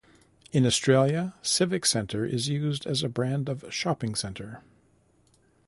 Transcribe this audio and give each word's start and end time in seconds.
In 0.51 0.65
Australia, 0.65 1.35
Civic 1.43 1.85
Centre 1.85 2.25
is 2.25 2.47
used 2.47 2.87
as 2.87 3.03
a 3.03 3.07
brand 3.07 3.47
of 3.47 3.71
Shopping 3.71 4.15
Centre. 4.15 4.63